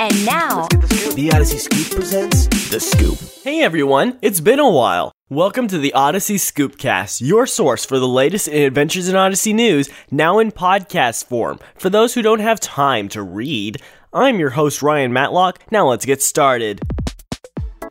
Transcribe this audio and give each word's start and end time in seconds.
And 0.00 0.24
now, 0.24 0.68
The 1.16 1.32
Odyssey 1.34 1.58
Scoop 1.58 1.96
presents 1.96 2.46
The 2.70 2.78
Scoop. 2.78 3.18
Hey 3.42 3.62
everyone, 3.62 4.16
it's 4.22 4.38
been 4.38 4.60
a 4.60 4.70
while. 4.70 5.10
Welcome 5.28 5.66
to 5.66 5.78
the 5.78 5.92
Odyssey 5.92 6.36
Scoopcast, 6.36 7.20
your 7.20 7.48
source 7.48 7.84
for 7.84 7.98
the 7.98 8.06
latest 8.06 8.46
in 8.46 8.62
Adventures 8.62 9.08
in 9.08 9.16
Odyssey 9.16 9.52
news, 9.52 9.88
now 10.08 10.38
in 10.38 10.52
podcast 10.52 11.24
form. 11.24 11.58
For 11.74 11.90
those 11.90 12.14
who 12.14 12.22
don't 12.22 12.38
have 12.38 12.60
time 12.60 13.08
to 13.08 13.22
read, 13.22 13.82
I'm 14.12 14.38
your 14.38 14.50
host 14.50 14.82
Ryan 14.82 15.12
Matlock. 15.12 15.64
Now 15.72 15.88
let's 15.88 16.06
get 16.06 16.22
started. 16.22 16.80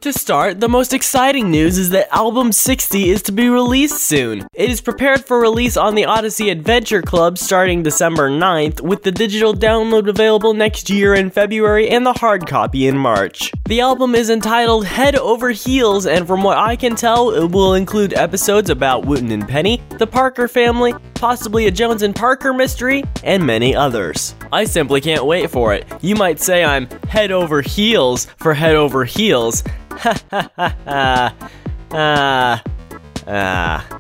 To 0.02 0.14
start, 0.14 0.60
the 0.60 0.70
most 0.70 0.94
exciting 0.94 1.50
news 1.50 1.80
is 1.80 1.90
that 1.90 2.16
Album 2.16 2.52
60 2.52 3.10
is 3.10 3.24
to 3.24 3.32
be 3.32 3.50
released 3.50 3.98
soon. 3.98 4.48
It 4.54 4.70
is 4.70 4.80
prepared 4.80 5.26
for 5.26 5.40
release 5.40 5.76
on 5.76 5.96
the 5.96 6.06
Odyssey 6.06 6.52
Adventure 6.52 7.02
Club 7.02 7.40
starting 7.40 7.82
December 7.82 8.30
9th, 8.30 8.80
with 8.82 9.02
the 9.02 9.12
digital 9.12 9.56
download 9.56 10.08
available 10.08 10.54
next 10.54 10.92
year 10.92 11.16
in 11.16 11.32
February 11.32 11.90
and 11.90 12.06
the 12.06 12.14
hard 12.14 12.46
copy 12.46 12.86
in 12.86 12.96
March. 12.96 13.52
The 13.66 13.82
album 13.82 14.14
is 14.14 14.30
entitled 14.30 14.86
Head 14.86 15.16
Over 15.16 15.50
Heels, 15.50 16.06
and 16.06 16.28
from 16.28 16.44
what 16.44 16.60
I 16.60 16.76
can 16.76 16.96
tell, 16.96 17.32
it 17.32 17.50
will 17.50 17.74
include 17.74 18.14
episodes 18.14 18.70
about 18.70 19.06
Wooten 19.08 19.32
and 19.32 19.48
Penny, 19.48 19.82
the 19.98 20.08
Parker 20.08 20.48
family, 20.48 20.94
possibly 21.16 21.66
a 21.66 21.72
Jones 21.72 22.04
and 22.04 22.16
Parker 22.16 22.54
mystery, 22.54 23.04
and 23.24 23.44
many 23.44 23.76
others. 23.76 24.36
I 24.54 24.66
simply 24.66 25.02
can't 25.02 25.26
wait 25.26 25.50
for 25.50 25.74
it. 25.74 25.86
You 26.02 26.16
might 26.16 26.40
say 26.40 26.64
I'm 26.64 26.88
head 27.10 27.32
over 27.32 27.62
heels 27.62 28.26
for 28.38 28.54
head 28.54 28.76
over 28.76 29.04
heels. 29.04 29.64
Ha 29.98 30.16
ha 30.30 30.52
ha 30.56 30.76
ha. 30.86 31.52
Ah. 31.92 32.64
Ah. 33.28 34.00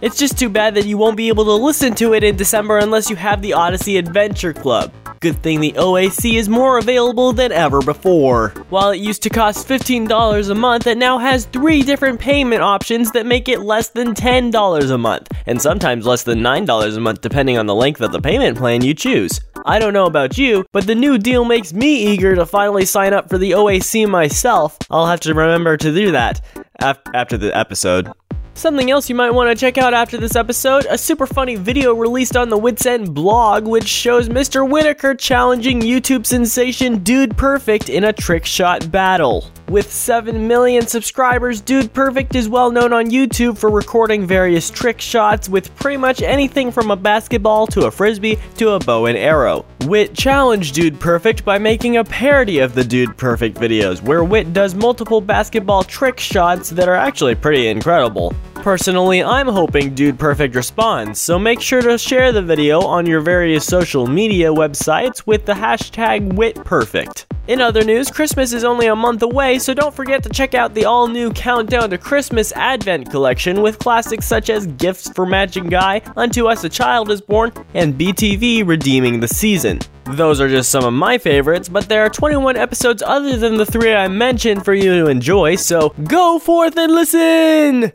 It's 0.00 0.18
just 0.18 0.38
too 0.38 0.48
bad 0.48 0.74
that 0.74 0.84
you 0.86 0.98
won't 0.98 1.16
be 1.16 1.28
able 1.28 1.44
to 1.44 1.52
listen 1.52 1.94
to 1.96 2.14
it 2.14 2.22
in 2.24 2.36
December 2.36 2.78
unless 2.78 3.08
you 3.10 3.16
have 3.16 3.42
the 3.42 3.52
Odyssey 3.52 3.96
Adventure 3.96 4.52
Club. 4.52 4.92
Good 5.20 5.40
thing 5.42 5.60
the 5.60 5.72
OAC 5.72 6.34
is 6.34 6.48
more 6.48 6.78
available 6.78 7.32
than 7.32 7.52
ever 7.52 7.80
before. 7.80 8.48
While 8.70 8.90
it 8.90 8.98
used 8.98 9.22
to 9.22 9.30
cost 9.30 9.68
$15 9.68 10.50
a 10.50 10.54
month, 10.54 10.86
it 10.88 10.98
now 10.98 11.18
has 11.18 11.44
three 11.46 11.82
different 11.82 12.18
payment 12.18 12.62
options 12.62 13.12
that 13.12 13.26
make 13.26 13.48
it 13.48 13.60
less 13.60 13.90
than 13.90 14.14
$10 14.14 14.90
a 14.90 14.98
month, 14.98 15.28
and 15.46 15.62
sometimes 15.62 16.06
less 16.06 16.24
than 16.24 16.40
$9 16.40 16.96
a 16.96 17.00
month 17.00 17.20
depending 17.20 17.56
on 17.56 17.66
the 17.66 17.74
length 17.74 18.00
of 18.00 18.10
the 18.10 18.20
payment 18.20 18.58
plan 18.58 18.82
you 18.82 18.94
choose. 18.94 19.40
I 19.64 19.78
don't 19.78 19.92
know 19.92 20.06
about 20.06 20.36
you, 20.38 20.64
but 20.72 20.86
the 20.86 20.94
new 20.94 21.18
deal 21.18 21.44
makes 21.44 21.72
me 21.72 22.06
eager 22.12 22.34
to 22.34 22.46
finally 22.46 22.84
sign 22.84 23.12
up 23.12 23.28
for 23.28 23.38
the 23.38 23.52
OAC 23.52 24.08
myself. 24.08 24.76
I'll 24.90 25.06
have 25.06 25.20
to 25.20 25.34
remember 25.34 25.76
to 25.76 25.94
do 25.94 26.12
that 26.12 26.40
af- 26.80 27.00
after 27.14 27.36
the 27.36 27.56
episode. 27.56 28.10
Something 28.54 28.90
else 28.90 29.08
you 29.08 29.14
might 29.14 29.30
want 29.30 29.48
to 29.48 29.58
check 29.58 29.78
out 29.78 29.94
after 29.94 30.18
this 30.18 30.36
episode 30.36 30.86
a 30.90 30.98
super 30.98 31.26
funny 31.26 31.56
video 31.56 31.94
released 31.94 32.36
on 32.36 32.50
the 32.50 32.58
Whit's 32.58 32.84
End 32.84 33.14
blog, 33.14 33.66
which 33.66 33.88
shows 33.88 34.28
Mr. 34.28 34.68
Whitaker 34.68 35.14
challenging 35.14 35.80
YouTube 35.80 36.26
sensation 36.26 36.98
Dude 36.98 37.36
Perfect 37.36 37.88
in 37.88 38.04
a 38.04 38.12
trick 38.12 38.44
shot 38.44 38.90
battle. 38.92 39.50
With 39.68 39.90
7 39.90 40.46
million 40.46 40.86
subscribers, 40.86 41.60
Dude 41.60 41.92
Perfect 41.94 42.34
is 42.34 42.48
well 42.48 42.70
known 42.70 42.92
on 42.92 43.06
YouTube 43.06 43.56
for 43.56 43.70
recording 43.70 44.26
various 44.26 44.68
trick 44.68 45.00
shots 45.00 45.48
with 45.48 45.74
pretty 45.76 45.96
much 45.96 46.20
anything 46.20 46.70
from 46.70 46.90
a 46.90 46.96
basketball 46.96 47.66
to 47.68 47.86
a 47.86 47.90
frisbee 47.90 48.38
to 48.58 48.70
a 48.70 48.78
bow 48.80 49.06
and 49.06 49.16
arrow. 49.16 49.64
Whit 49.84 50.14
challenged 50.14 50.74
Dude 50.74 51.00
Perfect 51.00 51.44
by 51.44 51.58
making 51.58 51.96
a 51.96 52.04
parody 52.04 52.58
of 52.58 52.74
the 52.74 52.84
Dude 52.84 53.16
Perfect 53.16 53.56
videos, 53.56 54.02
where 54.02 54.24
Whit 54.24 54.52
does 54.52 54.74
multiple 54.74 55.20
basketball 55.20 55.84
trick 55.84 56.20
shots 56.20 56.68
that 56.70 56.88
are 56.88 56.94
actually 56.94 57.34
pretty 57.34 57.68
incredible. 57.68 58.34
Personally, 58.54 59.24
I'm 59.24 59.48
hoping 59.48 59.94
Dude 59.94 60.18
Perfect 60.18 60.54
responds, 60.54 61.20
so 61.20 61.38
make 61.38 61.60
sure 61.60 61.82
to 61.82 61.96
share 61.96 62.30
the 62.30 62.42
video 62.42 62.80
on 62.80 63.06
your 63.06 63.20
various 63.20 63.64
social 63.64 64.06
media 64.06 64.48
websites 64.48 65.26
with 65.26 65.46
the 65.46 65.54
hashtag 65.54 66.32
WhitPerfect. 66.32 67.31
In 67.48 67.60
other 67.60 67.82
news, 67.82 68.08
Christmas 68.08 68.52
is 68.52 68.62
only 68.62 68.86
a 68.86 68.94
month 68.94 69.20
away, 69.20 69.58
so 69.58 69.74
don't 69.74 69.92
forget 69.92 70.22
to 70.22 70.28
check 70.28 70.54
out 70.54 70.74
the 70.74 70.84
all 70.84 71.08
new 71.08 71.32
Countdown 71.32 71.90
to 71.90 71.98
Christmas 71.98 72.52
Advent 72.52 73.10
collection 73.10 73.62
with 73.62 73.80
classics 73.80 74.26
such 74.26 74.48
as 74.48 74.68
Gifts 74.68 75.08
for 75.08 75.26
Madge 75.26 75.56
and 75.56 75.68
Guy, 75.68 76.02
Unto 76.16 76.46
Us 76.46 76.62
a 76.62 76.68
Child 76.68 77.10
is 77.10 77.20
Born, 77.20 77.52
and 77.74 77.94
BTV 77.94 78.64
Redeeming 78.64 79.18
the 79.18 79.26
Season. 79.26 79.80
Those 80.04 80.40
are 80.40 80.48
just 80.48 80.70
some 80.70 80.84
of 80.84 80.92
my 80.92 81.18
favorites, 81.18 81.68
but 81.68 81.88
there 81.88 82.02
are 82.02 82.10
21 82.10 82.56
episodes 82.56 83.02
other 83.02 83.36
than 83.36 83.56
the 83.56 83.66
three 83.66 83.92
I 83.92 84.06
mentioned 84.06 84.64
for 84.64 84.72
you 84.72 85.02
to 85.02 85.10
enjoy, 85.10 85.56
so 85.56 85.94
go 86.04 86.38
forth 86.38 86.76
and 86.76 86.92
listen! 86.92 87.92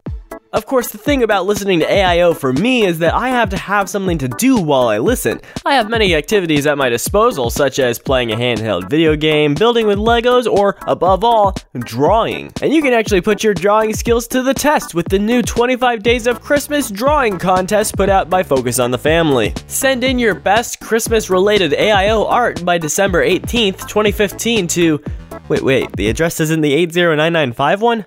Of 0.58 0.66
course, 0.66 0.90
the 0.90 0.98
thing 0.98 1.22
about 1.22 1.46
listening 1.46 1.82
to 1.82 1.86
AIO 1.86 2.36
for 2.36 2.52
me 2.52 2.84
is 2.84 2.98
that 2.98 3.14
I 3.14 3.30
have 3.30 3.52
to 3.52 3.58
have 3.58 3.88
something 3.88 4.18
to 4.18 4.28
do 4.28 4.60
while 4.60 4.88
I 4.88 4.98
listen. 4.98 5.40
I 5.64 5.76
have 5.76 5.88
many 5.88 6.16
activities 6.16 6.66
at 6.66 6.80
my 6.80 6.90
disposal, 6.90 7.52
such 7.52 7.78
as 7.78 8.00
playing 8.00 8.32
a 8.32 8.36
handheld 8.36 8.90
video 8.90 9.16
game, 9.16 9.54
building 9.54 9.86
with 9.86 10.00
Legos, 10.00 10.52
or, 10.52 10.76
above 10.88 11.24
all, 11.24 11.54
drawing. 11.78 12.52
And 12.64 12.74
you 12.74 12.82
can 12.82 12.92
actually 12.92 13.22
put 13.22 13.44
your 13.44 13.54
drawing 13.54 13.94
skills 13.94 14.28
to 14.30 14.42
the 14.42 14.56
test 14.56 14.96
with 14.96 15.08
the 15.10 15.20
new 15.20 15.44
25 15.44 16.02
Days 16.02 16.26
of 16.26 16.42
Christmas 16.42 16.90
drawing 16.90 17.38
contest 17.38 17.96
put 17.96 18.10
out 18.10 18.28
by 18.28 18.42
Focus 18.42 18.80
on 18.80 18.90
the 18.90 18.98
Family. 18.98 19.54
Send 19.68 20.04
in 20.04 20.18
your 20.18 20.34
best 20.34 20.80
Christmas 20.80 21.30
related 21.30 21.74
AIO 21.74 22.26
art 22.28 22.66
by 22.66 22.80
December 22.80 23.24
18th, 23.24 23.88
2015 23.88 24.66
to. 24.70 25.04
Wait, 25.50 25.62
wait, 25.62 25.96
the 25.96 26.10
address 26.10 26.40
isn't 26.40 26.62
the 26.62 26.74
80995 26.74 27.82
one? 27.84 28.06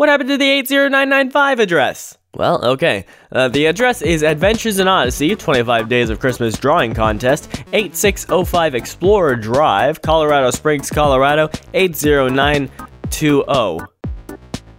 What 0.00 0.08
happened 0.08 0.30
to 0.30 0.38
the 0.38 0.48
80995 0.48 1.60
address? 1.60 2.16
Well, 2.34 2.64
okay. 2.64 3.04
Uh, 3.30 3.48
the 3.48 3.66
address 3.66 4.00
is 4.00 4.22
Adventures 4.22 4.78
in 4.78 4.88
Odyssey, 4.88 5.36
25 5.36 5.90
Days 5.90 6.08
of 6.08 6.20
Christmas 6.20 6.56
Drawing 6.56 6.94
Contest, 6.94 7.50
8605 7.74 8.74
Explorer 8.74 9.36
Drive, 9.36 10.00
Colorado 10.00 10.50
Springs, 10.52 10.88
Colorado, 10.88 11.50
80920. 11.74 13.99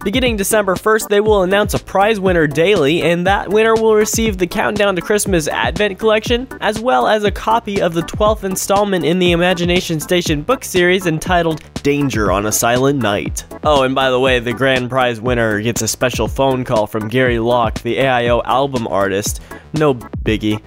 Beginning 0.04 0.36
December 0.36 0.74
1st, 0.74 1.08
they 1.08 1.20
will 1.20 1.44
announce 1.44 1.74
a 1.74 1.78
prize 1.78 2.18
winner 2.18 2.48
daily, 2.48 3.02
and 3.02 3.24
that 3.24 3.48
winner 3.50 3.74
will 3.74 3.94
receive 3.94 4.36
the 4.36 4.48
Countdown 4.48 4.96
to 4.96 5.00
Christmas 5.00 5.46
Advent 5.46 6.00
Collection, 6.00 6.48
as 6.60 6.80
well 6.80 7.06
as 7.06 7.22
a 7.22 7.30
copy 7.30 7.80
of 7.80 7.94
the 7.94 8.00
12th 8.02 8.42
installment 8.42 9.04
in 9.04 9.20
the 9.20 9.30
Imagination 9.30 10.00
Station 10.00 10.42
book 10.42 10.64
series 10.64 11.06
entitled 11.06 11.62
Danger 11.84 12.32
on 12.32 12.46
a 12.46 12.52
Silent 12.52 13.00
Night. 13.00 13.44
Oh, 13.62 13.84
and 13.84 13.94
by 13.94 14.10
the 14.10 14.18
way, 14.18 14.40
the 14.40 14.52
grand 14.52 14.90
prize 14.90 15.20
winner 15.20 15.60
gets 15.60 15.82
a 15.82 15.88
special 15.88 16.26
phone 16.26 16.64
call 16.64 16.88
from 16.88 17.06
Gary 17.06 17.38
Locke, 17.38 17.80
the 17.82 17.98
AIO 17.98 18.42
album 18.44 18.88
artist. 18.88 19.40
No 19.72 19.94
biggie. 19.94 20.60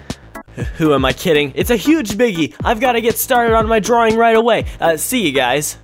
Who 0.78 0.94
am 0.94 1.04
I 1.04 1.12
kidding? 1.12 1.52
It's 1.54 1.68
a 1.68 1.76
huge 1.76 2.12
biggie! 2.12 2.54
I've 2.64 2.80
got 2.80 2.92
to 2.92 3.02
get 3.02 3.18
started 3.18 3.54
on 3.54 3.68
my 3.68 3.80
drawing 3.80 4.16
right 4.16 4.36
away. 4.36 4.64
Uh, 4.80 4.96
see 4.96 5.26
you 5.26 5.32
guys. 5.32 5.76